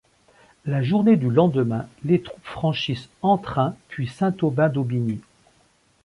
[0.65, 5.19] La journée du lendemain les troupes franchissent Antrain, puis Saint-Aubin d'Aubigné.